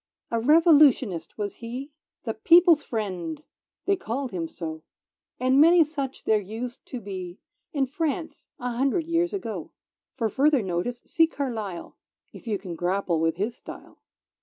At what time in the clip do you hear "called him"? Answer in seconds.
3.95-4.47